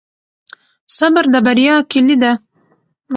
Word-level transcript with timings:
صبر 0.97 1.23
د 1.33 1.35
بریا 1.45 1.75
کلي 1.91 2.15
ده. 2.21 2.31